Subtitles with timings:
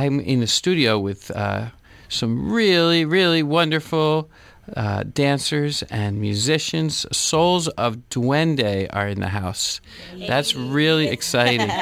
[0.00, 1.66] I'm in the studio with uh,
[2.08, 4.30] some really, really wonderful
[4.74, 7.04] uh, dancers and musicians.
[7.14, 9.80] Souls of Duende are in the house.
[10.26, 11.70] That's really exciting.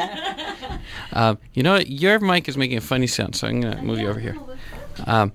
[1.12, 1.88] Um, you know what?
[1.88, 4.37] Your mic is making a funny sound, so I'm going to move you over here.
[5.07, 5.32] Um,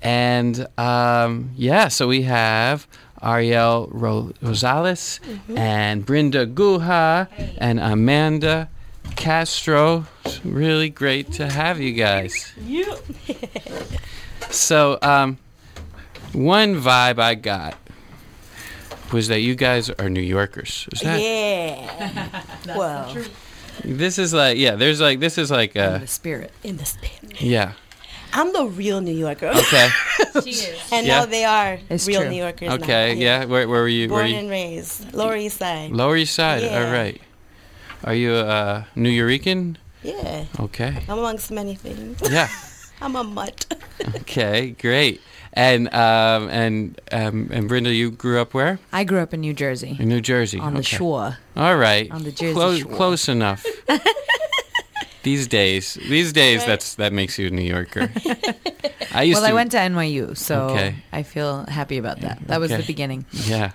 [0.00, 2.86] and um, yeah, so we have
[3.22, 5.18] Ariel Ro- Rosales
[5.56, 8.68] and Brenda Guha and Amanda
[9.16, 10.06] Castro.
[10.24, 12.52] It's really great to have you guys.
[12.60, 12.94] You.
[14.50, 15.38] So, um,
[16.32, 17.76] one vibe I got
[19.12, 20.86] was that you guys are New Yorkers.
[20.92, 21.20] Is that?
[21.20, 22.42] Yeah.
[22.76, 23.14] well,
[23.84, 24.74] This is like, yeah.
[24.76, 26.52] There's like, this is like, uh, the spirit.
[26.62, 27.32] in the spin.
[27.38, 27.72] yeah.
[28.32, 29.48] I'm the real New Yorker.
[29.48, 29.88] Okay.
[30.44, 30.78] She is.
[30.92, 31.20] and Yeah.
[31.20, 32.30] now they are It's real true.
[32.30, 32.68] New Yorkers.
[32.74, 33.14] Okay.
[33.14, 33.20] now.
[33.20, 33.44] Yeah.
[33.46, 34.08] Where, where were you?
[34.08, 34.36] Were Born you?
[34.36, 35.12] and raised.
[35.14, 35.90] Lower East Side.
[35.90, 36.62] Lower East Side.
[36.62, 36.92] All Yeah.
[36.92, 37.20] right.
[38.04, 39.76] Are you a Nuyorican?
[40.02, 40.44] Yeah.
[40.60, 41.02] Okay.
[41.08, 42.18] I'm amongst many things.
[42.30, 42.48] Yeah.
[43.00, 43.66] I'm a mutt.
[44.14, 44.70] Okay.
[44.80, 45.20] Great.
[45.52, 48.78] And um and um and Brenda, you grew up where?
[48.92, 50.60] I grew up in New Jersey, In New Jersey.
[50.60, 51.36] on the shore.
[51.56, 52.08] All right.
[52.12, 52.92] On the Jersey close, Shore.
[52.94, 53.66] close enough.
[55.24, 56.66] these days, these days, Right.
[56.68, 58.08] that's that makes you a New Yorker.
[59.12, 59.48] I used to Well, to.
[59.50, 60.94] I went to NYU, so Okay.
[61.12, 62.38] I feel happy about that.
[62.46, 63.26] That was the beginning.
[63.32, 63.72] Yeah.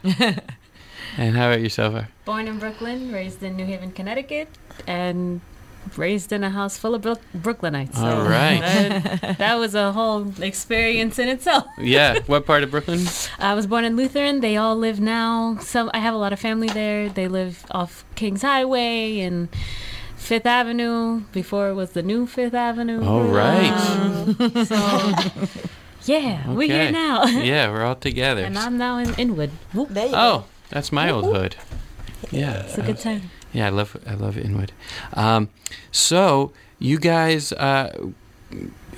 [1.18, 2.06] And how about yourself?
[2.26, 4.48] Born in Brooklyn, raised in New Haven, Connecticut,
[4.88, 5.42] and
[5.98, 7.96] raised in a house full of Brook- Brooklynites.
[7.96, 8.62] So All right.
[8.62, 11.66] that, that was a whole experience in itself.
[11.78, 12.20] Yeah.
[12.28, 13.02] What part of Brooklyn?
[13.38, 14.40] I was born in Lutheran.
[14.40, 15.58] They all live now.
[15.60, 17.10] Some I have a lot of family there.
[17.10, 19.50] They live off Kings Highway and
[20.16, 23.04] Fifth Avenue before it was the new Fifth Avenue.
[23.04, 23.70] All right.
[24.00, 24.78] Um, so
[26.06, 27.26] yeah, we're here now.
[27.26, 28.44] yeah, we're all together.
[28.44, 29.52] and I'm now in Inwood.
[29.74, 29.90] Whoop.
[29.90, 31.56] There you Oh, that's my old hood.
[32.32, 32.64] Yeah.
[32.64, 33.30] It's a good time.
[33.54, 34.72] Yeah, I love I love Inwood.
[35.14, 35.50] Um,
[35.92, 37.96] so you guys uh,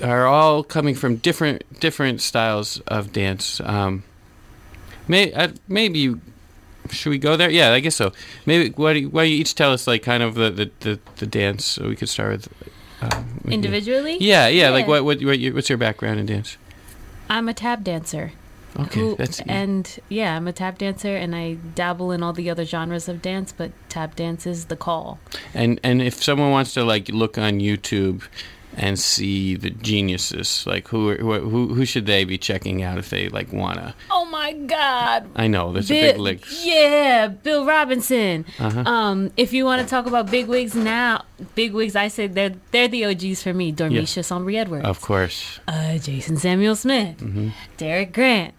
[0.02, 3.60] are all coming from different different styles of dance.
[3.60, 4.02] Um,
[5.06, 6.20] may uh, maybe you,
[6.90, 7.50] should we go there?
[7.50, 8.12] Yeah, I guess so.
[8.46, 10.70] Maybe why do you, why don't you each tell us like kind of the the,
[10.80, 12.48] the, the dance so we could start with
[13.02, 13.26] um.
[13.48, 14.88] Individually, Yeah, yeah, Like Yeah.
[14.88, 16.56] what what, what your, what's your background in dance?
[17.28, 18.32] I'm a tap dancer.
[18.78, 22.50] Okay, Who- that's and yeah, I'm a tap dancer, and I dabble in all the
[22.50, 25.18] other genres of dance, but tap dance is the call.
[25.54, 28.22] And and if someone wants to like look on YouTube
[28.78, 33.08] and see the geniuses, like who who who, who should they be checking out if
[33.10, 33.94] they like wanna?
[34.10, 35.28] Oh my God!
[35.34, 36.44] I know there's a big league.
[36.62, 38.44] Yeah, Bill Robinson.
[38.58, 38.80] Uh-huh.
[38.84, 42.54] Um, if you want to talk about big wigs now, big wigs, I say they're
[42.70, 43.72] they're the OGs for me.
[43.72, 45.58] Dormeshia Sumbry Edwards, Of course.
[45.66, 47.48] uh, Jason Samuel Smith, Mm-hmm.
[47.78, 48.52] Derick Grant,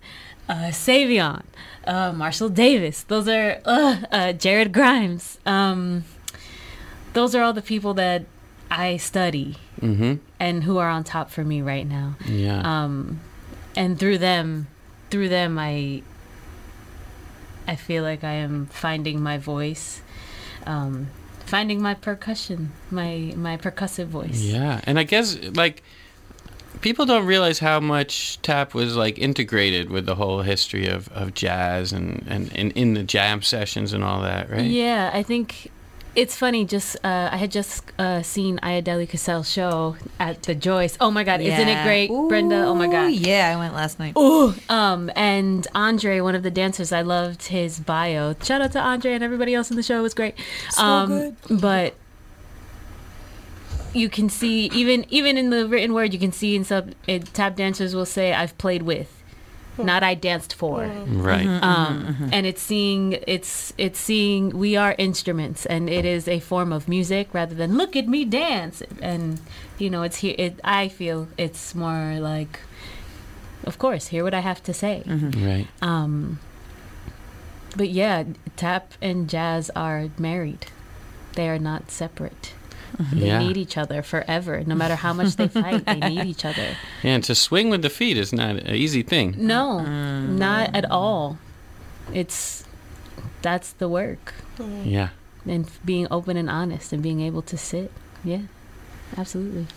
[0.49, 1.43] uh, Savion,
[1.85, 3.03] uh, Marshall Davis.
[3.03, 5.37] Those are uh, uh, Jared Grimes.
[5.45, 6.05] Um,
[7.13, 8.25] those are all the people that
[8.69, 10.15] I study Mm-hmm.
[10.39, 12.15] and who are on top for me right now.
[12.25, 12.61] Yeah.
[12.61, 13.19] Um,
[13.75, 14.67] and through them,
[15.09, 16.01] through them, I
[17.67, 20.01] I feel like I am finding my voice,
[20.65, 21.07] um,
[21.45, 24.41] finding my percussion, my my percussive voice.
[24.41, 24.81] yeah.
[24.85, 25.83] And I guess like
[26.81, 31.33] people don't realize how much tap was like integrated with the whole history of, of
[31.33, 34.65] jazz and, and, and in the jam sessions and all that, right?
[34.65, 35.71] Yeah, I think
[36.15, 36.65] it's funny.
[36.65, 40.97] Just uh, I had just uh, seen Ayodele Casel's show at the Joyce.
[40.99, 41.83] Oh my God, isn't it Yeah.
[41.83, 42.65] great, Brenda?
[42.65, 43.11] Oh my God.
[43.11, 44.13] Yeah, I went last night.
[44.17, 48.35] Ooh, um, and Andre, one of the dancers, I loved his bio.
[48.41, 49.99] Shout out to Andre and everybody else in the show.
[49.99, 50.35] It was great.
[50.77, 51.35] um, good.
[51.61, 51.93] But
[53.93, 57.33] you can see even even in the written word, you can see in some it,
[57.33, 59.16] tap dancers will say, "I've played with,"
[59.77, 61.45] not "I danced for." Right.
[61.45, 66.71] Um, and it's seeing it's it's seeing we are instruments, and it is a form
[66.73, 68.81] of music rather than look at me dance.
[69.01, 69.39] And
[69.77, 70.35] you know, it's here.
[70.37, 72.59] It, I feel it's more like,
[73.63, 75.03] of course, hear what I have to say.
[75.05, 75.67] Right.
[75.81, 76.39] Um,
[77.75, 78.23] but yeah,
[78.55, 80.67] tap and jazz are married.
[81.33, 82.53] They are not separate.
[83.13, 83.39] They Yeah.
[83.39, 84.63] need each other forever.
[84.65, 86.75] No matter how much they fight, they need each other.
[87.03, 89.35] And to swing with the feet is not an easy thing.
[89.37, 90.37] No, mm.
[90.37, 91.37] not at all.
[92.13, 92.63] It's
[93.41, 94.33] that's the work.
[94.83, 95.09] Yeah.
[95.45, 97.91] And being open and honest and being able to sit.
[98.23, 98.41] Yeah.
[99.17, 99.67] Absolutely.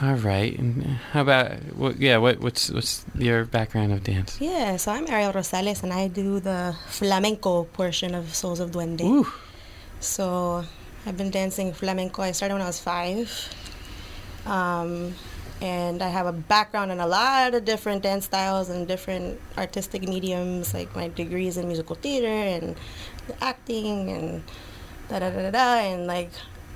[0.00, 0.56] All right.
[0.56, 1.98] And uh, how about what?
[1.98, 2.18] Yeah.
[2.18, 2.40] What?
[2.40, 4.40] What's what's your background of dance?
[4.40, 9.02] Yeah, so I'm Ariel Rosales and I do the flamenco portion of Souls of Duende.
[9.02, 9.26] Ooh.
[9.98, 10.64] So
[11.08, 12.20] I've been dancing flamenco.
[12.20, 13.32] I started when I was five.
[14.44, 15.14] Um,
[15.62, 20.06] and I have a background in a lot of different dance styles and different artistic
[20.06, 20.74] mediums.
[20.74, 22.76] Like my degrees in musical theater and
[23.40, 24.42] acting and
[25.08, 25.74] da da da da da.
[25.80, 26.30] And like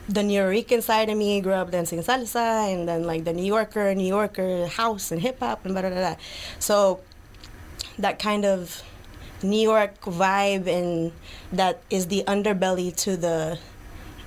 [0.09, 3.45] the New Yorker side of me grew up dancing salsa, and then like the New
[3.45, 6.17] Yorker, New Yorker house and hip hop and blah, blah, blah.
[6.59, 7.03] So
[7.99, 8.83] that kind of
[9.43, 11.13] New York vibe and
[11.53, 13.59] that is the underbelly to the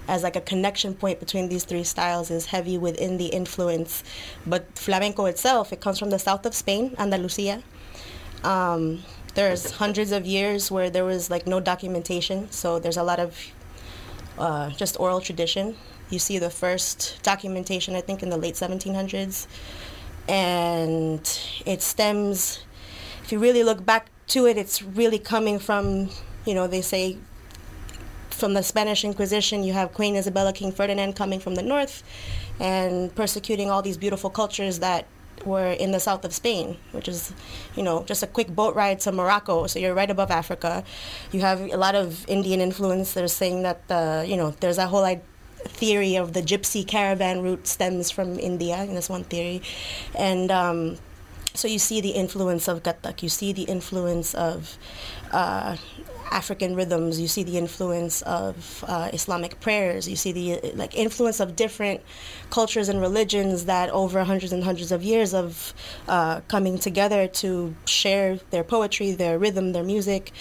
[0.07, 4.03] as like a connection point between these three styles is heavy within the influence.
[4.45, 7.63] But flamenco itself, it comes from the south of Spain, Andalusia.
[8.43, 9.03] Um,
[9.33, 13.37] there's hundreds of years where there was like no documentation, so there's a lot of
[14.37, 15.75] uh, just oral tradition.
[16.09, 19.47] You see the first documentation, I think, in the late 1700s,
[20.27, 21.19] and
[21.65, 22.59] it stems.
[23.23, 26.09] If you really look back to it, it's really coming from,
[26.45, 27.17] you know, they say
[28.35, 32.03] from the Spanish Inquisition, you have Queen Isabella, King Ferdinand coming from the north
[32.59, 35.05] and persecuting all these beautiful cultures that
[35.43, 37.33] were in the south of Spain, which is,
[37.75, 39.67] you know, just a quick boat ride to Morocco.
[39.67, 40.83] So you're right above Africa.
[41.31, 43.13] You have a lot of Indian influence.
[43.13, 45.23] They're saying that, the, you know, there's that whole like,
[45.67, 49.63] theory of the gypsy caravan route stems from India, and that's one theory.
[50.13, 50.97] And um,
[51.55, 54.77] so you see the influence of Kathak, you see the influence of
[55.31, 55.75] uh,
[56.31, 57.19] African rhythms.
[57.19, 60.07] You see the influence of uh, Islamic prayers.
[60.07, 62.01] You see the like influence of different
[62.49, 65.73] cultures and religions that over hundreds and hundreds of years of
[66.07, 70.31] uh, coming together to share their poetry, their rhythm, their music.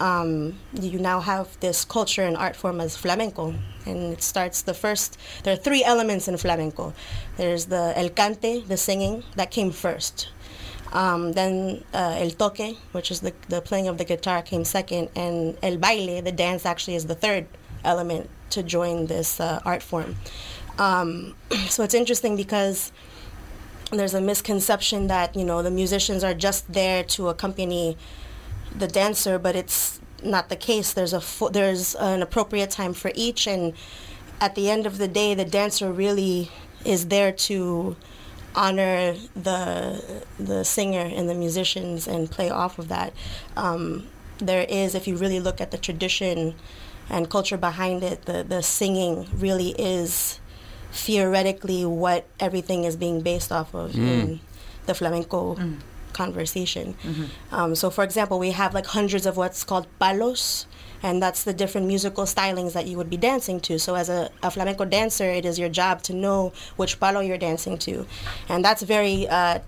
[0.00, 3.54] Um, you now have this culture and art form as flamenco,
[3.84, 5.18] and it starts the first.
[5.42, 6.94] There are three elements in flamenco.
[7.36, 10.28] There's the el cante, the singing, that came first.
[10.92, 15.10] Um, then uh, el toque, which is the, the playing of the guitar, came second,
[15.14, 17.46] and el baile, the dance, actually is the third
[17.84, 20.16] element to join this uh, art form.
[20.78, 21.34] Um,
[21.68, 22.92] so it's interesting because
[23.90, 27.96] there's a misconception that you know the musicians are just there to accompany
[28.76, 30.92] the dancer, but it's not the case.
[30.92, 33.74] There's a fo- there's an appropriate time for each, and
[34.40, 36.50] at the end of the day, the dancer really
[36.84, 37.96] is there to
[38.58, 43.12] honor the the singer and the musicians and play off of that.
[43.56, 44.08] Um,
[44.38, 46.54] there is, if you really look at the tradition
[47.08, 50.40] and culture behind it, the the singing really is
[50.90, 54.08] theoretically what everything is being based off of mm.
[54.08, 54.40] in
[54.86, 55.54] the flamenco.
[55.54, 55.78] Mm.
[56.14, 56.96] Conversation.
[57.04, 57.54] Mm-hmm.
[57.54, 60.66] Um, so, for example, we have like hundreds of what's called palos,
[61.02, 63.78] and that's the different musical stylings that you would be dancing to.
[63.78, 67.38] So as a, a flamenco dancer, it is your job to know which palo you're
[67.38, 68.06] dancing to,
[68.48, 69.60] and that's very uh,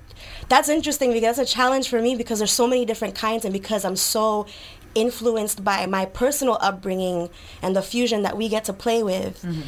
[0.48, 3.52] that's interesting because that's a challenge for me because there's so many different kinds, and
[3.52, 4.46] because I'm so
[4.94, 7.30] influenced by my personal upbringing
[7.62, 9.62] and the fusion that we get to play with, mm-hmm.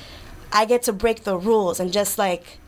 [0.53, 2.59] I get to break the rules and just like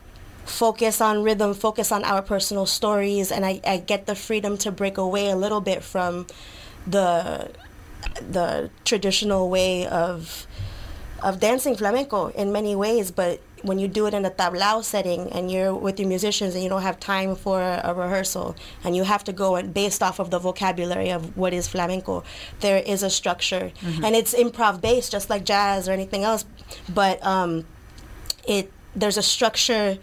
[0.44, 4.70] focus on rhythm, focus on our personal stories, and I, I get the freedom to
[4.70, 6.26] break away a little bit from
[6.86, 7.50] the
[8.20, 10.46] the traditional way of
[11.22, 15.32] of dancing flamenco in many ways, but when you do it in a tablao setting
[15.32, 18.54] and you're with your musicians and you don't have time for a rehearsal
[18.84, 22.22] and you have to go and based off of the vocabulary of what is flamenco,
[22.60, 24.04] there is a structure mm-hmm.
[24.04, 26.44] and it's improv based just like jazz or anything else,
[26.92, 27.64] but um,
[28.46, 29.98] it there's a structure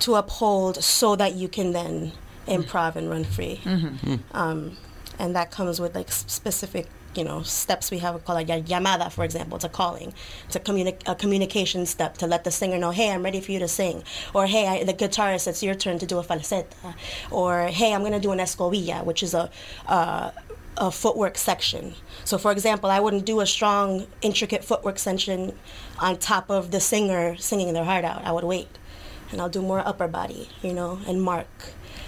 [0.00, 2.12] to uphold so that you can then
[2.46, 4.16] improv and run free, mm-hmm.
[4.32, 4.76] um,
[5.18, 9.24] and that comes with like specific you know steps we have called a llamada, for
[9.24, 9.56] example.
[9.56, 10.12] It's a calling.
[10.46, 13.52] It's a, communi- a communication step to let the singer know, hey, I'm ready for
[13.52, 14.02] you to sing,
[14.34, 16.94] or hey, I, the guitarist, it's your turn to do a falseta,
[17.30, 19.50] or hey, I'm going to do an escobilla, which is a
[19.86, 20.30] uh,
[20.76, 21.94] a footwork section.
[22.24, 25.52] So, for example, I wouldn't do a strong, intricate footwork section
[25.98, 28.24] on top of the singer singing their heart out.
[28.24, 28.68] I would wait,
[29.30, 31.46] and I'll do more upper body, you know, and mark,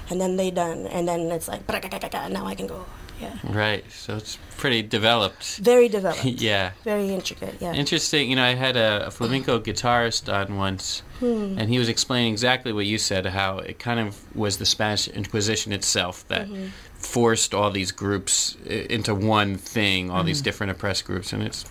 [0.08, 2.86] and then they done, and then it's like now I can go.
[3.20, 3.36] Yeah.
[3.44, 3.84] Right.
[3.90, 5.58] So it's pretty developed.
[5.58, 6.24] Very developed.
[6.24, 6.72] yeah.
[6.82, 7.56] Very intricate.
[7.60, 7.72] Yeah.
[7.72, 8.28] Interesting.
[8.28, 11.56] You know, I had a, a flamenco guitarist on once, hmm.
[11.58, 13.26] and he was explaining exactly what you said.
[13.26, 16.48] How it kind of was the Spanish Inquisition itself that.
[16.48, 16.68] Mm-hmm.
[16.96, 20.26] Forced all these groups into one thing, all mm-hmm.
[20.26, 21.66] these different oppressed groups, and it's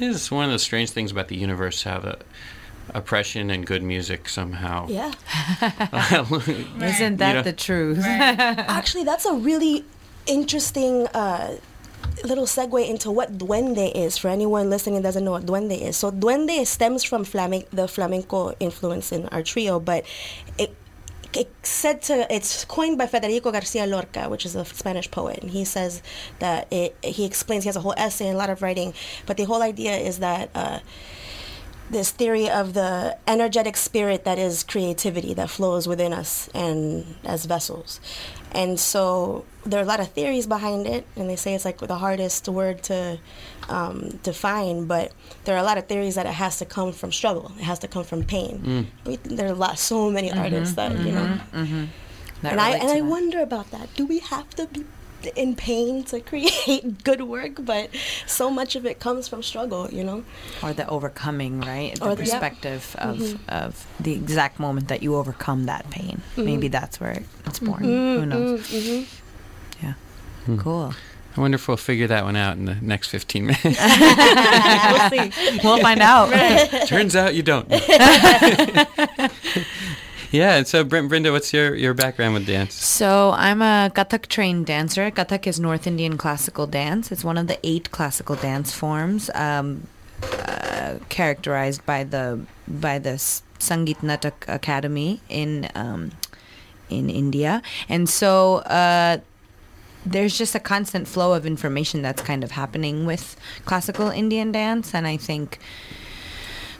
[0.00, 2.18] it is one of the strange things about the universe how the
[2.92, 4.86] oppression and good music somehow.
[4.88, 5.12] Yeah.
[6.82, 7.42] Isn't that you know?
[7.42, 8.00] the truth?
[8.02, 9.84] Actually, that's a really
[10.26, 11.56] interesting uh,
[12.24, 15.96] little segue into what duende is for anyone listening doesn't know what duende is.
[15.96, 20.04] So duende stems from flamen- the flamenco influence in our trio, but
[20.58, 20.76] it
[21.36, 25.50] it's said to it's coined by Federico Garcia Lorca, which is a Spanish poet, and
[25.50, 26.02] he says
[26.38, 28.94] that it, he explains he has a whole essay and a lot of writing,
[29.26, 30.50] but the whole idea is that.
[30.54, 30.78] Uh,
[31.94, 37.46] this theory of the energetic spirit that is creativity that flows within us and as
[37.46, 38.00] vessels.
[38.50, 41.78] And so there are a lot of theories behind it, and they say it's like
[41.78, 43.18] the hardest word to
[43.68, 44.86] um, define.
[44.86, 45.12] But
[45.44, 47.52] there are a lot of theories that it has to come from struggle.
[47.58, 48.58] It has to come from pain.
[48.58, 48.86] Mm.
[49.06, 51.38] We, there are a lot, so many artists that you know.
[52.42, 53.94] That and I and I wonder about that.
[53.94, 54.84] Do we have to be
[55.26, 57.64] in pain to create good work?
[57.64, 57.90] But
[58.26, 60.24] so much of it comes from struggle, you know.
[60.62, 61.94] or the overcoming, right?
[61.94, 62.32] The Or the- yeah.
[62.32, 63.48] perspective of mm-hmm.
[63.48, 66.22] of the exact moment that you overcome that pain.
[66.32, 66.44] Mm-hmm.
[66.44, 67.66] Maybe that's where it's mm-hmm.
[67.66, 67.84] born.
[67.84, 68.72] Who knows?
[69.82, 69.94] Yeah.
[70.46, 70.58] Hmm.
[70.58, 70.94] Cool.
[71.36, 73.64] I wonder if we'll figure that one out in the next 15 minutes.
[73.64, 75.58] we'll see.
[75.64, 76.30] We'll find out.
[76.86, 77.68] Turns out you don't.
[80.34, 82.74] Yeah, and so Brenda, what's your, your background with dance?
[82.74, 85.08] So I'm a Kathak trained dancer.
[85.12, 87.12] Kathak is North Indian classical dance.
[87.12, 89.86] It's one of the eight classical dance forms, um,
[90.24, 93.10] uh, characterized by the by the
[93.60, 96.10] Sangeet Natak Akademi in um,
[96.90, 98.56] in India, and so.
[98.66, 99.18] Uh,
[100.06, 104.94] there's just a constant flow of information that's kind of happening with classical Indian dance,
[104.94, 105.58] and I think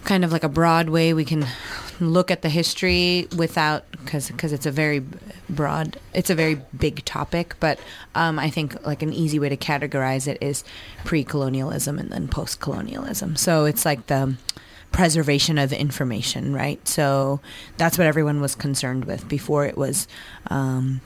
[0.04, 1.46] kind of like a broad way we can
[2.00, 5.02] look at the history without because because it's a very
[5.48, 7.78] broad it's a very big topic but
[8.14, 10.64] um, i think like an easy way to categorize it is
[11.04, 13.36] pre-colonialism and then post-colonialism.
[13.36, 14.36] So it's like the
[14.92, 16.86] preservation of information right?
[16.86, 17.40] So
[17.76, 20.06] that's what everyone was concerned with before it was
[20.48, 21.00] um,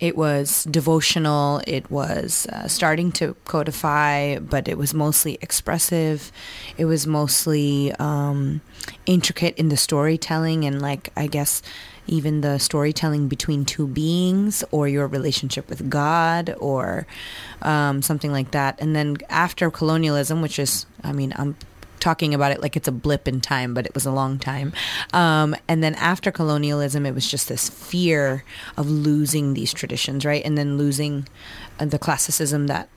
[0.00, 1.60] it was devotional.
[1.66, 6.30] It was uh, starting to codify, but it was mostly expressive.
[6.76, 8.60] It was mostly um,
[9.06, 11.62] intricate in the storytelling and, like, I guess,
[12.06, 17.06] even the storytelling between two beings or your relationship with God or
[17.60, 18.80] um, something like that.
[18.80, 21.56] And then after colonialism, which is, I mean, I'm
[21.98, 24.72] talking about it like it's a blip in time, but it was a long time.
[25.12, 28.44] Um, and then after colonialism, it was just this fear
[28.76, 30.44] of losing these traditions, right?
[30.44, 31.26] And then losing
[31.78, 32.88] uh, the classicism that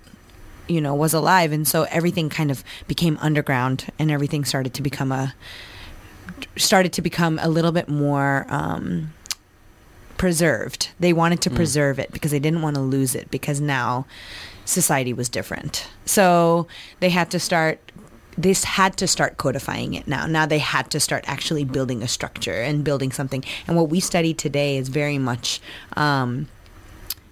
[0.67, 4.81] you know was alive, and so everything kind of became underground, and everything started to
[4.81, 5.34] become a
[6.55, 8.46] started to become a little bit more.
[8.50, 9.13] Um,
[10.17, 14.05] preserved they wanted to preserve it because they didn't want to lose it because now
[14.65, 16.67] society was different so
[17.00, 17.79] they had to start
[18.42, 20.26] this had to start codifying it now.
[20.26, 23.44] Now they had to start actually building a structure and building something.
[23.68, 25.62] And what we study today is very much
[25.98, 26.48] um,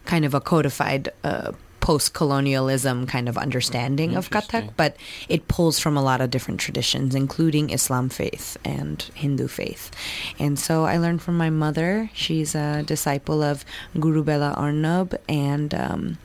[0.06, 4.30] kind of a codified uh, post-colonialism kind of understanding of.
[4.30, 4.96] Kathak, but
[5.28, 9.90] it pulls from a lot of different traditions, including Islam faith and Hindu faith.
[10.38, 12.12] And so I learned from my mother.
[12.14, 13.66] She's a disciple of
[14.00, 15.74] Guru Bela Arnab and.
[15.74, 16.18] Um,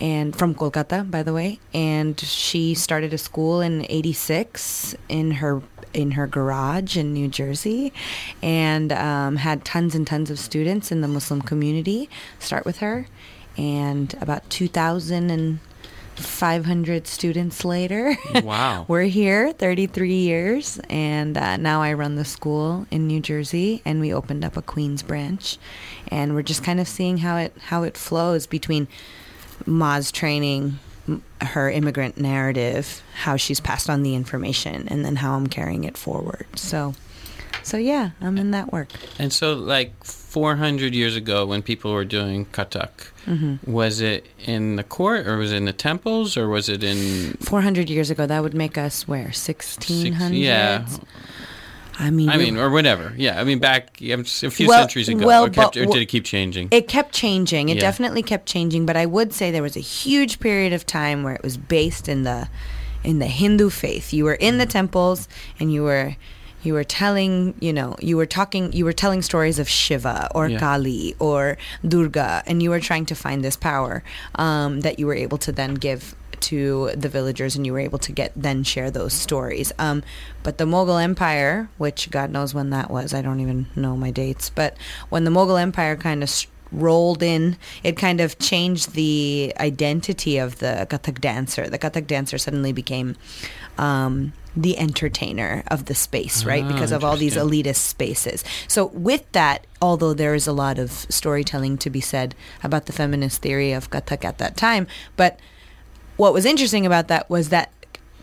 [0.00, 1.58] and from Kolkata, by the way.
[1.74, 5.62] And she started a school in '86 in her
[5.94, 7.92] in her garage in New Jersey,
[8.42, 13.06] and um, had tons and tons of students in the Muslim community start with her.
[13.56, 18.84] And about 2,500 students later, Wow.
[18.86, 24.00] we're here 33 years, and uh, now I run the school in New Jersey, and
[24.00, 25.58] we opened up a Queens branch,
[26.08, 28.86] and we're just kind of seeing how it how it flows between
[29.66, 30.78] Ma's training,
[31.40, 35.96] her immigrant narrative, how she's passed on the information, and then how I'm carrying it
[35.96, 36.46] forward.
[36.56, 36.94] So,
[37.62, 38.88] so yeah, I'm in that work.
[39.18, 43.70] And so, like 400 years ago, when people were doing Kathak, Mm-hmm.
[43.70, 47.34] was it in the court or was it in the temples or was it in.
[47.42, 50.30] 400 years ago, that would make us where 1600s.
[50.32, 50.86] yeah.
[51.98, 53.12] I mean, I mean, or whatever.
[53.16, 55.26] Yeah, I mean, back a few Well- centuries ago.
[55.26, 56.68] well, or, kept, but or did it keep changing?
[56.70, 57.68] It kept changing.
[57.70, 57.80] It Yeah.
[57.80, 61.34] definitely kept changing, but I would say there was a huge period of time where
[61.34, 62.48] it was based in the
[63.04, 64.12] in the Hindu faith.
[64.12, 65.28] You were in the temples
[65.60, 66.16] and you were
[66.64, 70.48] you were telling, you know, you were talking you were telling stories of Shiva or
[70.48, 70.58] Yeah.
[70.58, 74.02] Kali or Durga and you were trying to find this power
[74.34, 77.98] um, that you were able to then give to the villagers and you were able
[77.98, 79.72] to get then share those stories.
[79.78, 80.02] Um,
[80.42, 84.10] but the mughal empire which god knows when that was i don't even know my
[84.10, 84.76] dates but
[85.08, 86.30] when the mughal empire kind of
[86.72, 91.68] rolled in it kind of changed the identity of the kathak dancer.
[91.68, 93.16] The kathak dancer suddenly became
[93.78, 96.64] um, the entertainer of the space right?
[96.64, 98.44] Ah, because of all these elitist spaces.
[98.66, 102.92] So with that although there is a lot of storytelling to be said about the
[102.92, 105.38] feminist theory of kathak at that time but
[106.18, 107.72] what was interesting about that was that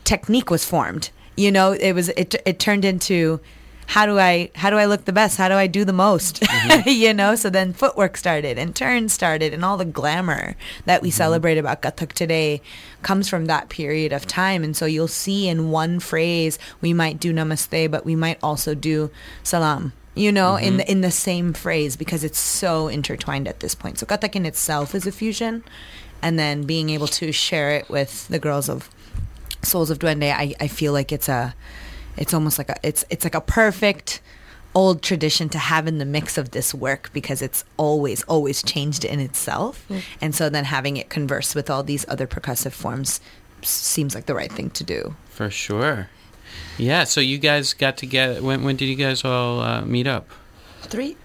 [0.04, 1.10] technique was formed.
[1.36, 3.42] You know, it was it it turned into
[3.88, 5.38] how do I how do I look the best?
[5.38, 6.42] How do I do the most?
[6.42, 6.90] Mm-hmm.
[6.90, 7.36] you know.
[7.36, 11.18] So then footwork started and turns started, and all the glamour that we mm-hmm.
[11.18, 12.62] celebrate about Kathak today
[13.02, 14.64] comes from that period of time.
[14.64, 18.76] And so you'll see in one phrase we might do Namaste, but we might also
[18.76, 19.12] do
[19.44, 19.94] Salam.
[20.18, 20.78] You know, in mm-hmm.
[20.78, 24.00] the in the same phrase because it's so intertwined at this point.
[24.00, 25.64] So Kathak in itself is a fusion,
[26.22, 28.90] and then being able to share it with the girls of
[29.62, 31.54] Souls of Duende, I, I feel like it's a
[32.18, 34.22] it's almost like a it's it's like a perfect
[34.74, 39.06] old tradition to have in the mix of this work because it's always always changed
[39.06, 40.02] in itself mm.
[40.20, 43.22] and so then having it converse with all these other percussive forms
[43.62, 46.10] seems like the right thing to do For sure.
[46.78, 47.04] Yeah.
[47.06, 48.42] So you guys got together.
[48.42, 50.30] When when did you guys all uh, meet up?
[50.84, 51.18] Three,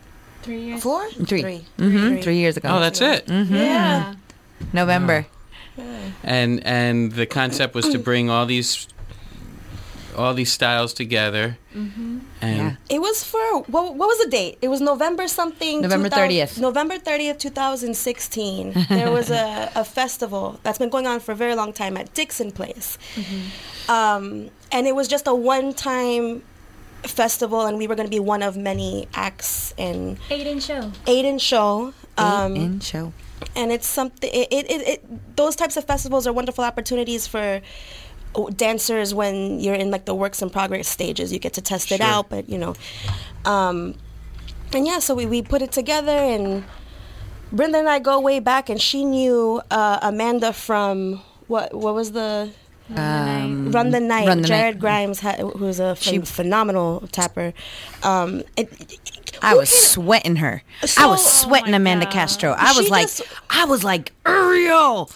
[0.43, 0.83] Three years.
[0.83, 1.43] four, Three.
[1.43, 2.21] three, mm-hmm.
[2.23, 3.27] three years ago Oh, that's it.
[3.27, 3.55] Mm-hmm.
[3.55, 4.15] Yeah.
[4.73, 5.27] November
[6.23, 8.87] And and the concept was to bring all these
[10.17, 11.57] all these styles together.
[11.75, 12.19] Mm-hmm.
[12.43, 12.77] And Yeah.
[12.89, 14.59] It was for what, what was the date?
[14.61, 15.81] It was November something.
[15.81, 16.59] November 30th.
[16.59, 18.73] November thirtieth, two thousand sixteen.
[18.89, 22.13] There was a, a festival that's been going on for a very long time at
[22.15, 22.99] Dixon Place,
[23.89, 26.43] um, and it was just a one-time
[27.05, 30.91] festival, and we were going to be one of many acts in Aiden show.
[31.07, 31.95] Aiden show.
[32.19, 33.13] Um, in show
[33.57, 37.61] and it's something it, it, it, it those types of festivals are wonderful opportunities for
[38.57, 42.01] dancers when you're in like the works in progress stages you get to test it
[42.01, 42.75] out but you know
[43.45, 43.95] um
[44.73, 46.65] and yeah so we, we put it together and
[47.51, 52.13] brenda and i go way back and she knew uh, amanda from what what was
[52.13, 52.51] the
[52.97, 54.27] um, Run the Night.
[54.27, 54.81] Run the Jared Night.
[54.81, 57.53] Grimes, ha- who's a ph- She- phenomenal tapper.
[58.03, 58.69] Um, it,
[59.43, 60.63] I was sweating her.
[60.97, 62.13] I was oh sweating Oh Amanda God.
[62.15, 62.51] Castro.
[62.57, 65.11] I was She like, just- I was like, Ariel.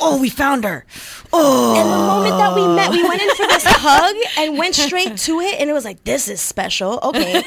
[0.00, 0.84] Oh, we found her.
[1.32, 4.74] Oh, And the moment that we met, we went in for this hug and went
[4.74, 7.44] straight to it, and it was like, "This is special." Okay,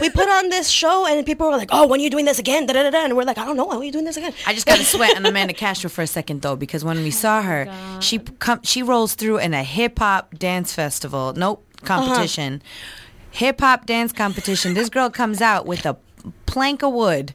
[0.00, 2.38] we put on this show, and people were like, "Oh, when are you doing this
[2.38, 2.90] again?" Da da da.
[2.90, 3.04] da.
[3.04, 3.66] And we're like, "I don't know.
[3.66, 6.00] When are you doing this again?" I just got to sweat on Amanda Castro for
[6.00, 7.68] a second though, because when we oh saw her,
[8.00, 11.34] she come she rolls through in a hip hop dance festival.
[11.36, 11.86] Nope, uh-huh.
[11.86, 12.62] competition,
[13.30, 14.74] hip hop dance competition.
[14.74, 15.96] This girl comes out with a
[16.46, 17.32] plank of wood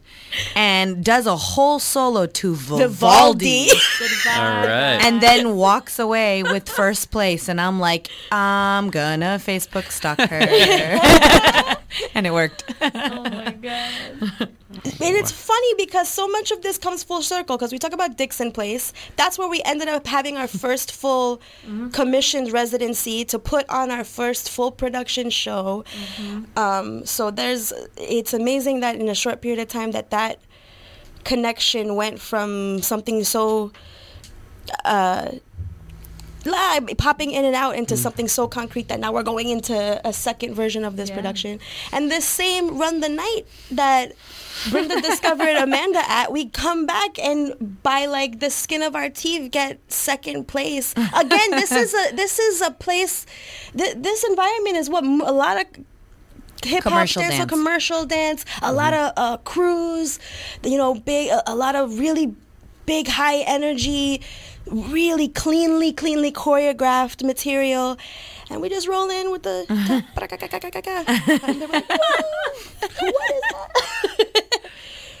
[0.54, 3.68] and does a whole solo to Vivaldi.
[3.68, 3.70] Vivaldi.
[4.36, 4.98] all right.
[5.02, 10.36] and then walks away with first place and i'm like i'm gonna facebook stalk her
[12.14, 12.90] and it worked Oh
[13.24, 14.50] my god.
[14.86, 18.16] And it's funny because so much of this comes full circle because we talk about
[18.16, 18.92] Dixon Place.
[19.16, 21.40] That's where we ended up having our first full
[21.92, 25.84] commissioned residency to put on our first full production show.
[26.56, 30.38] Um, so there's, it's amazing that in a short period of time that that
[31.24, 33.72] connection went from something so
[34.84, 35.30] uh,
[36.46, 40.12] la- popping in and out into something so concrete that now we're going into a
[40.12, 41.16] second version of this Yeah.
[41.16, 41.60] production.
[41.92, 44.12] And this same run the night that
[44.70, 49.50] Brenda discovered Amanda at, we come back and by like the skin of our teeth
[49.50, 50.92] get second place.
[51.14, 53.26] Again, this is a this is a place.
[53.76, 55.66] Th- this environment is what m- a lot of
[56.64, 60.18] hip hop Commercial dance, or commercial dance, a lot of uh, crews,
[60.64, 62.34] you know, big, a, a lot of really
[62.86, 64.22] big, high energy,
[64.66, 67.96] really cleanly, cleanly choreographed material.
[68.50, 69.66] And we just roll in with the.
[71.08, 74.60] and like, "Whoa, what is that?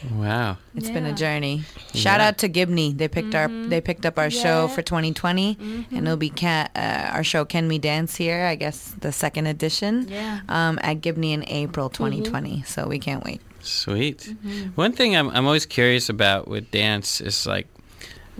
[0.12, 0.58] wow.
[0.76, 1.62] It's been a journey.
[1.94, 2.28] Shout Yeah.
[2.28, 2.92] out to Gibney.
[2.92, 5.56] They picked our they picked up our show for 2020,
[5.90, 8.44] and it'll be can, uh, our show Can We Dance here?
[8.44, 10.06] I guess the second edition.
[10.08, 10.40] Yeah.
[10.48, 12.62] Um, at Gibney in April 2020.
[12.66, 13.40] So we can't wait.
[13.60, 14.32] Sweet.
[14.76, 17.66] One thing I'm I'm always curious about with dance is like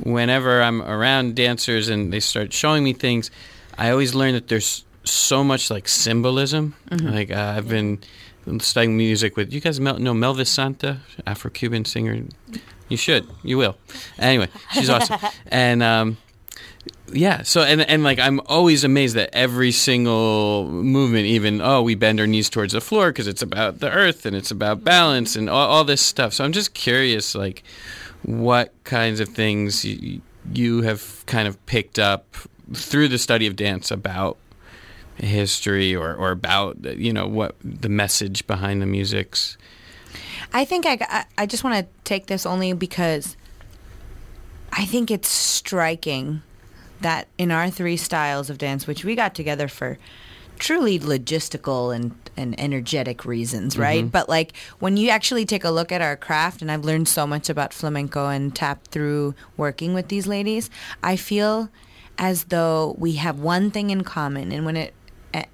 [0.03, 3.31] whenever I'm around dancers and they start showing me things,
[3.79, 6.75] I always learn that there's so much like symbolism.
[6.91, 8.01] Like uh, I've been
[8.59, 12.23] studying music with you guys know Melvis Santa, Afro-Cuban singer.
[12.89, 13.27] You should.
[13.43, 13.77] You will.
[14.19, 15.19] Anyway, she's awesome.
[15.47, 16.19] And um
[17.13, 21.95] yeah, so and and like I'm always amazed that every single movement, even oh, we
[21.95, 25.37] bend our knees towards the floor because it's about the earth and it's about balance
[25.37, 26.33] and all, all this stuff.
[26.33, 27.63] So I'm just curious, like,
[28.27, 30.21] what kinds of things you,
[30.53, 32.37] you have kind of picked up
[32.75, 34.37] through the study of dance about
[35.17, 39.57] history or or about you know what the message behind the music's.
[40.53, 43.37] I think I, I, I just want to take this only because
[44.73, 46.43] I think it's striking
[47.01, 49.99] that in our three styles of dance, which we got together for
[50.59, 54.03] truly logistical and, and energetic reasons, right?
[54.03, 54.11] Mm-hmm.
[54.11, 57.27] But like when you actually take a look at our craft, and I've learned so
[57.27, 60.71] much about flamenco and tap through working with these ladies,
[61.03, 61.69] I feel
[62.19, 64.95] as though we have one thing in common, and when it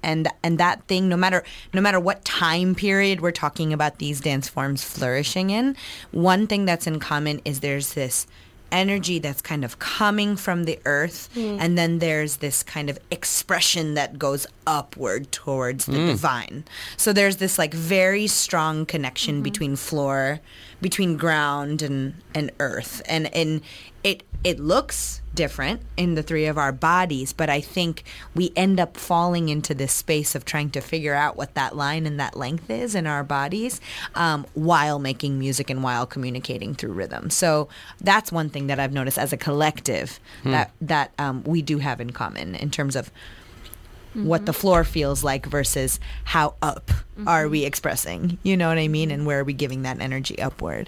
[0.01, 4.21] And and that thing, no matter no matter what time period we're talking about these
[4.21, 5.75] dance forms flourishing in,
[6.11, 8.25] one thing that's in common is there's this
[8.73, 11.57] energy that's kind of coming from the earth hmm.
[11.59, 16.07] and then there's this kind of expression that goes upward towards the hmm.
[16.07, 16.65] divine.
[16.97, 19.43] So there's this like very strong connection mm-hmm.
[19.43, 20.41] between floor
[20.83, 23.01] between ground and and earth.
[23.07, 23.61] And and
[24.03, 28.03] it it looks different in the three of our bodies but i think
[28.35, 32.05] we end up falling into this space of trying to figure out what that line
[32.05, 33.81] and that length is in our bodies
[34.15, 37.29] um, while making music and while communicating through rhythm.
[37.29, 37.67] So
[38.01, 41.99] that's one thing that i've noticed as a collective that that um, we do have
[41.99, 43.11] in common in terms of
[44.13, 46.91] what the floor feels like versus how up
[47.25, 50.37] are we expressing you know what i mean and where are we giving that energy
[50.39, 50.87] upward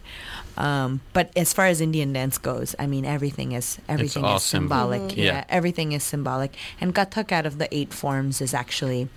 [0.57, 4.43] um, but as far as indian dance goes i mean everything is everything all is
[4.43, 5.17] symbol- symbolic Mhm.
[5.17, 5.23] yeah.
[5.23, 5.43] Yeah.
[5.49, 9.07] everything is symbolic and kathak out of the eight forms is actually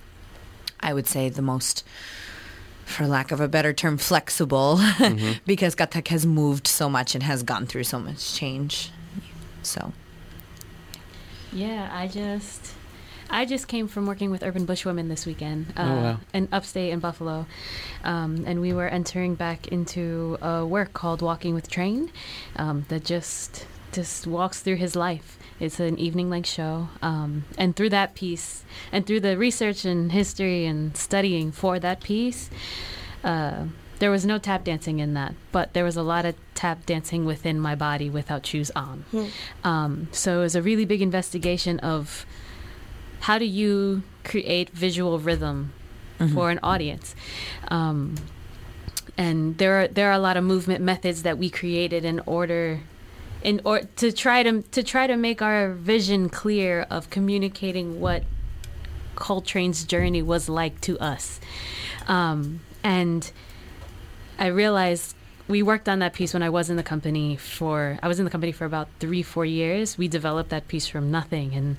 [0.81, 1.83] i would say the most
[2.85, 4.79] for lack of a better term flexible
[5.45, 8.91] because kathak has moved so much and has gone through so much change
[9.63, 9.93] so
[11.51, 12.73] Yeah, I just
[13.29, 16.19] I just came from working with Urban Bush Women this weekend uh, Oh, wow.
[16.33, 17.45] in upstate in Buffalo,
[18.03, 22.09] um, and we were entering back into a work called Walking with Trane
[22.55, 25.37] um, that just just walks through his life.
[25.59, 30.11] It's an evening length show, um, and through that piece, and through the research and
[30.11, 32.49] history and studying for that piece.
[33.23, 33.65] Uh,
[33.99, 37.25] there was no tap dancing in that, but there was a lot of tap dancing
[37.25, 39.03] within my body without shoes on.
[39.65, 42.25] Um, so it was a really big investigation of
[43.21, 45.73] how do you create visual rhythm
[46.27, 47.15] for an audience.
[47.69, 48.15] Um,
[49.17, 52.81] and there are there are a lot of movement methods that we created in order
[53.41, 58.23] in or to try to to try to make our vision clear of communicating what
[59.15, 61.39] Coltrane's journey was like to us.
[62.07, 63.29] Um, and
[64.37, 65.15] I realized
[65.49, 68.25] we worked on that piece when I was in the company for I was in
[68.25, 69.97] the company for about three four years.
[69.97, 71.77] We developed that piece from nothing, and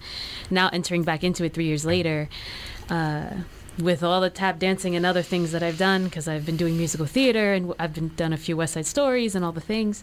[0.50, 2.28] now entering back into it three years later,
[2.90, 3.30] uh,
[3.78, 6.76] with all the tap dancing and other things that I've done because I've been doing
[6.76, 10.02] musical theater and I've been done a few West Side Stories and all the things,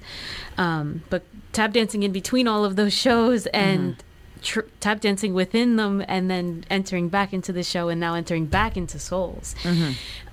[0.58, 4.02] um, but tap dancing in between all of those shows and.
[4.40, 8.46] Tr- tap dancing within them and then entering back into the show and now entering
[8.46, 9.56] back into souls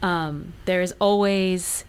[0.02, 1.86] um, there is always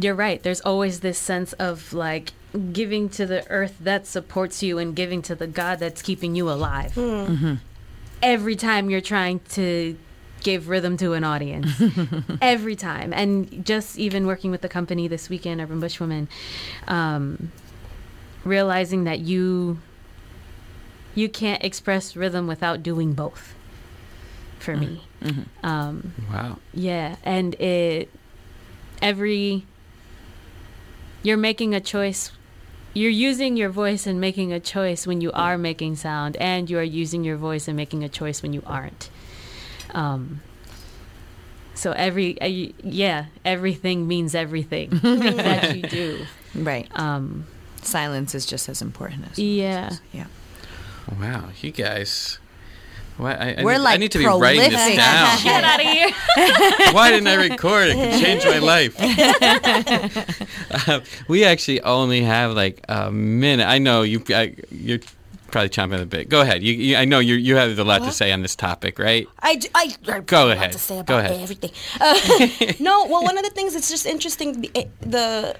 [0.00, 0.42] you're right.
[0.42, 2.32] There's always this sense of like
[2.72, 6.48] giving to the earth that supports you and giving to the god that's keeping you
[6.50, 6.96] alive.
[8.22, 9.96] Every time you're trying to
[10.42, 11.82] give rhythm to an audience.
[12.42, 13.12] Every time.
[13.14, 16.28] And just even working with the company this weekend Urban Bush Women
[16.86, 17.50] um,
[18.44, 19.78] realizing that you
[21.14, 23.54] you can't express rhythm without doing both
[24.58, 25.02] for me.
[25.62, 26.58] Um, Wow.
[26.72, 28.10] yeah, and it
[29.00, 29.64] every
[31.24, 32.30] you're making a choice.
[32.92, 36.78] You're using your voice and making a choice when you are making sound, and you
[36.78, 39.10] are using your voice and making a choice when you aren't.
[39.90, 40.40] Um,
[41.74, 46.24] so every uh, yeah, everything means everything that you do.
[46.54, 47.46] right Um,
[47.82, 49.90] silence is just as important as yeah.
[50.12, 50.26] yeah
[51.20, 51.50] Wow.
[51.60, 52.38] You guys.
[53.16, 54.96] Why, I, I We're need, I like need to be writing this prolific.
[54.96, 55.38] down.
[55.44, 56.10] Get out of here.
[56.94, 57.88] Why didn't I record?
[57.88, 58.96] It could change my life.
[60.88, 63.64] Uh, we actually only have like a minute.
[63.66, 64.22] I know you.
[64.30, 64.98] I, you're
[65.52, 66.28] probably chomping at the bit.
[66.28, 66.62] Go ahead.
[66.64, 67.36] You, you, I know you.
[67.36, 69.28] You have a lot to say on this topic, right?
[69.38, 70.72] I, d- I, I Go have a lot ahead.
[70.72, 71.40] To say Go ahead.
[71.40, 71.70] everything.
[72.00, 75.56] Uh, no, well, one of the things that's just interesting, the- eh, the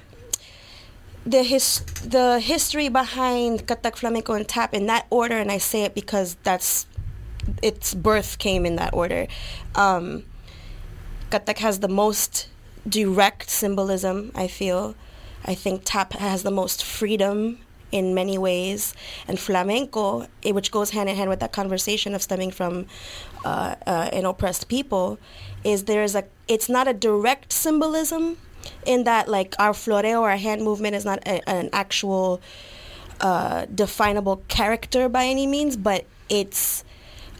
[1.25, 5.83] the his the history behind Kathak flamenco and tap in that order, and I say
[5.85, 6.87] it because that's
[7.63, 9.27] its birth came in that order.
[9.75, 10.25] Um,
[11.31, 12.49] Kathak has the most
[12.89, 14.31] direct symbolism.
[14.35, 14.95] I feel.
[15.45, 17.59] I think tap has the most freedom
[17.93, 18.95] in many ways,
[19.29, 22.87] and flamenco, eh, which goes hand in hand with that conversation of stemming from
[23.45, 25.19] uh, uh, an oppressed people,
[25.63, 26.25] is there's a.
[26.49, 28.37] It's not a direct symbolism,
[28.85, 32.41] in that like our floreo, or our hand movement, is not a, an actual
[33.21, 36.85] uh, definable character by any means, but it's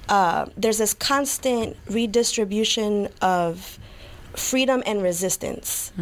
[0.09, 3.79] uh, there's this constant redistribution of
[4.35, 5.93] freedom and resistance.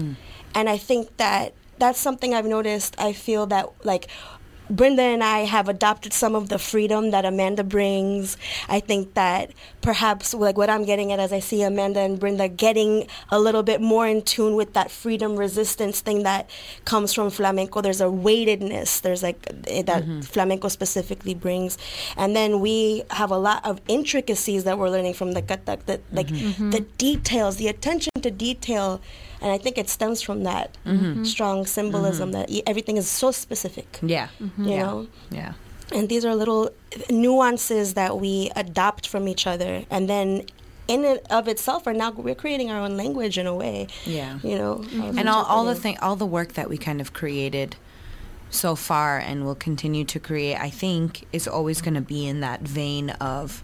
[0.55, 2.95] And I think that that's something I've noticed.
[2.99, 4.09] I feel that like
[4.73, 8.39] Brenda and I have adopted some of the freedom that Amanda brings.
[8.71, 12.49] I think that perhaps like what I'm getting at as I see Amanda and Brenda
[12.49, 16.49] getting a little bit more in tune with that freedom resistance thing that
[16.87, 17.83] comes from flamenco.
[17.83, 19.01] There's a weightedness.
[19.01, 21.77] There's like eh, that flamenco specifically brings,
[22.17, 25.85] and then we have a lot of intricacies that we're learning from the kathak.
[25.85, 26.29] That like
[26.71, 29.03] the details, the attention to detail.
[29.43, 31.25] And I think it stems from that mm-hmm.
[31.25, 32.53] strong symbolism mm-hmm.
[32.53, 33.99] that everything is so specific.
[34.01, 34.29] Yeah.
[34.41, 34.65] Mm-hmm.
[34.65, 34.83] you Yeah.
[34.83, 35.07] know?
[35.31, 35.53] Yeah.
[35.93, 36.71] and these are little
[37.11, 39.85] nuances that we adopt from each other.
[39.91, 40.47] And then
[40.89, 43.89] in and of itself are now we're creating our own language in a way.
[44.07, 44.39] Yeah.
[44.43, 44.73] you know?
[44.75, 47.77] Of and all, all the thing all the work that we kind of created
[48.49, 52.41] so far and will continue to create i think is always going to be in
[52.41, 53.63] that vein of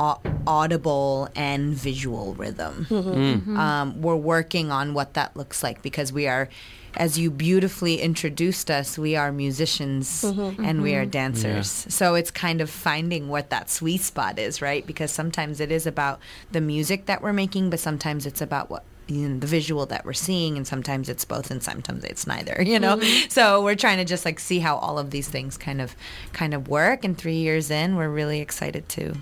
[0.00, 2.86] au- audible and visual rhythm.
[2.88, 3.10] Mm-hmm.
[3.10, 3.56] Mm-hmm.
[3.56, 6.48] Um, we're working on what that looks like because we are
[6.96, 10.64] as you beautifully introduced us we are musicians mm-hmm.
[10.64, 11.86] and we are dancers.
[11.88, 14.84] So it's kind of finding what that sweet spot is right?
[14.84, 16.18] Because sometimes it is about
[16.50, 20.56] the music that we're making but sometimes it's about what the visual that we're seeing
[20.56, 23.00] and sometimes it's both and sometimes it's neither you know?
[23.28, 25.94] So we're trying to just like see how all of these things kind of
[26.32, 29.14] kind of work and three years in we're really excited to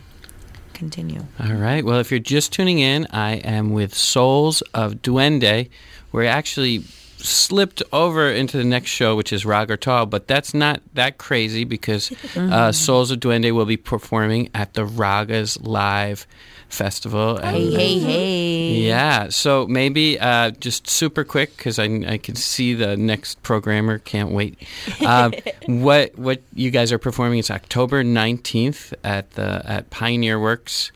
[0.79, 1.85] continue All right.
[1.85, 5.69] Well, if you're just tuning in, I am with Souls of Duende.
[6.13, 6.85] We're actually
[7.19, 11.65] slipped over into the next show, which is Raga Tal, but that's not that crazy
[11.65, 16.27] because uh, Souls of Duende will be performing at the Ragas Live
[16.69, 17.37] Festival.
[17.37, 22.35] and, hey hey hey Yeah, so maybe uh, just super quick because I, I can
[22.35, 23.99] see the next programmer.
[23.99, 24.59] Can't wait.
[25.05, 25.33] Um,
[25.67, 30.93] what what you guys are performing is October nineteenth at the at Pioneer Works.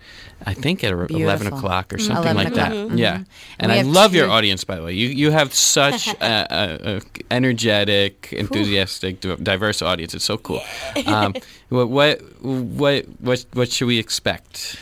[0.47, 2.07] I think at eleven o'clock or Mhm.
[2.07, 2.73] something 11 like that.
[2.73, 2.99] o'clock.
[2.99, 3.23] Yeah,
[3.59, 4.65] and We I have love your audience.
[4.65, 7.01] By the way, you you have such a, a, a
[7.31, 10.15] energetic, enthusiastic, diverse audience.
[10.15, 10.63] It's so cool.
[11.07, 11.35] Um,
[11.69, 14.77] what what what what what should we expect?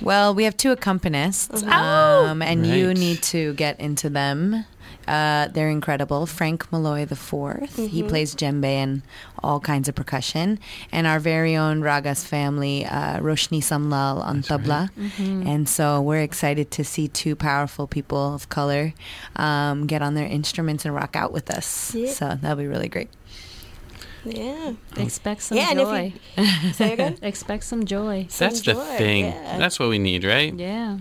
[0.00, 4.64] Well, we have two accompanists, um, and you need to get into them.
[5.08, 6.26] Uh, they're incredible.
[6.26, 9.02] Frank Malloy the 4th He plays djembe and
[9.42, 10.58] all kinds of percussion.
[10.92, 14.90] And our very own Ragas family, uh, Roshni Samlal on tabla.
[15.18, 18.92] And so we're excited to see two powerful people of color
[19.36, 21.94] um, get on their instruments and rock out with us.
[21.94, 22.12] Yeah.
[22.12, 23.08] So that'll be really great.
[24.24, 26.12] Yeah Expect some Yeah, and joy.
[26.36, 28.26] you- say again Expect some joy.
[28.38, 29.26] That's the thing.
[29.26, 29.58] yeah.
[29.58, 30.52] That's what we need, right?
[30.54, 30.98] Yeah.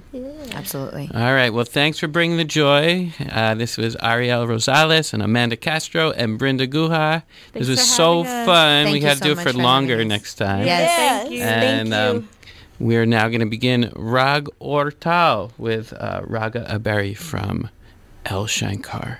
[0.54, 1.10] Absolutely.
[1.14, 1.50] All right.
[1.52, 3.12] Well, thanks for bringing the joy.
[3.32, 7.24] Uh, this was Ariel Rosales and Amanda Castro and Brenda Guha.
[7.54, 8.46] Thanks this was so us.
[8.46, 8.86] fun.
[8.86, 10.18] Thank we you had so to do it for for longer having us.
[10.18, 10.66] next time.
[10.66, 11.22] Yes.
[11.24, 11.42] Thank you.
[11.42, 12.30] And thank you um,
[12.80, 17.70] we're now going to begin Rag Ortal with uh, Raga Abheri from
[18.26, 18.46] L.
[18.46, 19.20] Shankar.